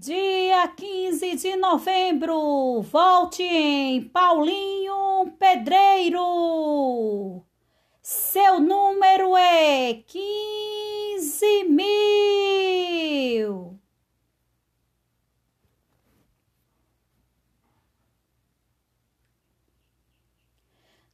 Dia 0.00 0.68
15 0.68 1.34
de 1.34 1.56
novembro, 1.56 2.82
volte 2.82 3.42
em 3.42 4.04
Paulinho 4.04 5.32
Pedreiro. 5.36 7.44
Seu 8.00 8.60
número 8.60 9.36
é 9.36 9.94
15 9.94 11.64
mil. 11.64 13.76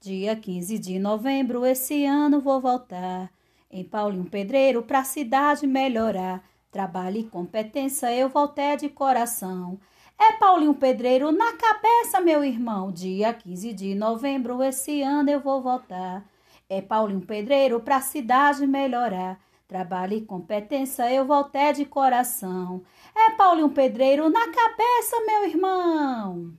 Dia 0.00 0.34
15 0.34 0.76
de 0.80 0.98
novembro, 0.98 1.64
esse 1.64 2.04
ano 2.04 2.40
vou 2.40 2.60
voltar 2.60 3.32
em 3.70 3.84
Paulinho 3.84 4.28
Pedreiro 4.28 4.82
pra 4.82 5.04
cidade 5.04 5.68
melhorar. 5.68 6.51
Trabalho 6.72 7.18
e 7.18 7.24
competência 7.24 8.10
eu 8.16 8.30
voltei 8.30 8.78
de 8.78 8.88
coração. 8.88 9.78
É 10.18 10.32
Paulinho 10.38 10.72
Pedreiro 10.72 11.30
na 11.30 11.52
cabeça, 11.52 12.18
meu 12.18 12.42
irmão. 12.42 12.90
Dia 12.90 13.34
15 13.34 13.74
de 13.74 13.94
novembro, 13.94 14.62
esse 14.62 15.02
ano 15.02 15.28
eu 15.28 15.38
vou 15.38 15.60
voltar. 15.60 16.24
É 16.70 16.80
Paulinho 16.80 17.20
Pedreiro 17.20 17.78
pra 17.80 18.00
cidade 18.00 18.66
melhorar. 18.66 19.38
Trabalho 19.68 20.14
e 20.14 20.22
competência 20.22 21.12
eu 21.12 21.26
voltei 21.26 21.74
de 21.74 21.84
coração. 21.84 22.82
É 23.14 23.32
Paulinho 23.32 23.68
Pedreiro 23.68 24.30
na 24.30 24.48
cabeça, 24.50 25.20
meu 25.26 25.44
irmão. 25.44 26.54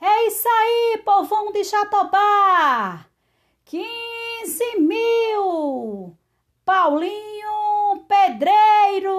É 0.00 0.28
isso 0.28 0.46
aí, 0.46 1.02
povão 1.04 1.50
de 1.50 1.64
Jatobá. 1.64 3.04
15 3.64 4.78
mil. 4.78 6.16
Paulinho 6.64 7.87
Pedreiro. 8.08 9.10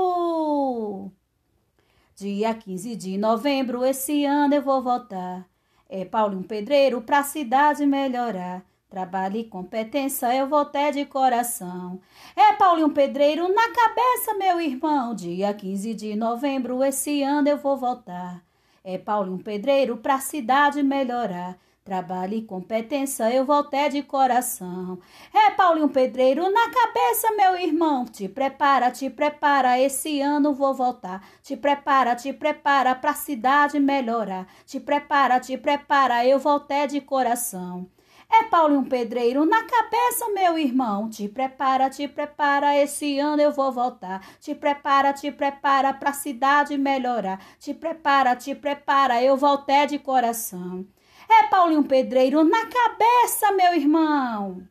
Dia 2.16 2.56
15 2.56 2.96
de 2.96 3.18
novembro, 3.20 3.86
esse 3.86 4.26
ano 4.26 4.56
eu 4.56 4.64
vou 4.64 4.82
votar. 4.82 5.48
É 5.88 6.04
Paulinho 6.04 6.44
Pedreiro 6.44 7.00
pra 7.02 7.22
cidade 7.22 7.86
melhorar. 7.86 8.66
Trabalho 8.90 9.38
e 9.38 9.44
competência 9.44 10.36
eu 10.36 10.48
vou 10.48 10.66
ter 10.66 10.92
de 10.92 11.06
coração. 11.06 12.02
É 12.36 12.54
Paulinho 12.54 12.90
Pedreiro 12.90 13.48
na 13.54 13.70
cabeça, 13.70 14.34
meu 14.40 14.60
irmão. 14.60 15.14
Dia 15.14 15.54
15 15.54 15.94
de 15.94 16.16
novembro, 16.16 16.84
esse 16.84 17.22
ano 17.22 17.48
eu 17.48 17.58
vou 17.58 17.78
votar. 17.78 18.44
É 18.84 18.98
Paulinho 18.98 19.38
Pedreiro 19.38 19.98
pra 19.98 20.20
cidade 20.20 20.82
melhorar. 20.82 21.60
Trabalho 21.90 22.36
e 22.36 22.44
competência 22.44 23.34
eu 23.34 23.44
vou 23.44 23.64
ter 23.64 23.90
de 23.90 24.04
coração. 24.04 25.00
É 25.34 25.50
Paulinho 25.50 25.90
Pedreiro 25.90 26.48
na 26.52 26.70
cabeça, 26.70 27.32
meu 27.36 27.58
irmão. 27.58 28.06
Te 28.06 28.30
prepara, 28.30 28.92
te 28.92 29.10
prepara, 29.10 29.80
esse 29.80 30.22
ano 30.22 30.54
vou 30.54 30.72
voltar. 30.72 31.28
Te 31.42 31.58
prepara, 31.58 32.16
te 32.16 32.32
prepara 32.32 32.94
pra 32.94 33.16
cidade 33.16 33.80
melhorar. 33.80 34.46
Te 34.68 34.80
prepara, 34.80 35.40
te 35.40 35.58
prepara, 35.58 36.24
eu 36.24 36.38
vou 36.38 36.60
ter 36.60 36.86
de 36.86 37.02
coração. 37.02 37.90
É 38.32 38.44
Paulinho 38.44 38.86
Pedreiro 38.86 39.44
na 39.44 39.64
cabeça, 39.64 40.30
meu 40.30 40.60
irmão. 40.60 41.10
Te 41.10 41.28
prepara, 41.28 41.90
te 41.90 42.08
prepara, 42.08 42.78
esse 42.78 43.18
ano 43.18 43.42
eu 43.42 43.52
vou 43.52 43.72
voltar. 43.72 44.24
Te 44.40 44.54
prepara, 44.54 45.12
te 45.12 45.32
prepara 45.32 45.92
pra 45.92 46.14
cidade 46.14 46.78
melhorar. 46.78 47.44
Te 47.58 47.74
prepara, 47.74 48.36
te 48.36 48.54
prepara, 48.54 49.24
eu 49.24 49.36
voltei 49.36 49.88
de 49.88 49.98
coração. 49.98 50.86
É 51.32 51.44
Paulinho 51.44 51.84
Pedreiro 51.84 52.44
na 52.44 52.66
cabeça, 52.66 53.52
meu 53.52 53.74
irmão. 53.74 54.68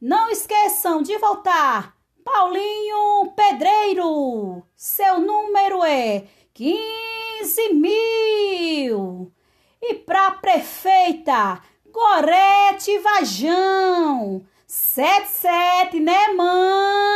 Não 0.00 0.28
esqueçam 0.28 1.02
de 1.02 1.16
voltar. 1.18 1.96
Paulinho 2.24 3.32
Pedreiro. 3.34 4.62
Seu 4.76 5.20
número 5.20 5.84
é 5.84 6.24
15 6.52 7.74
mil. 7.74 9.32
E 9.80 9.94
pra 9.94 10.32
prefeita, 10.32 11.62
Gorete 11.86 12.98
Vajão. 12.98 14.44
Sete, 14.66 15.28
sete, 15.28 16.00
né, 16.00 16.28
mãe? 16.34 17.07